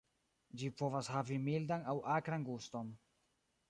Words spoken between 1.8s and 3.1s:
aŭ akran guston.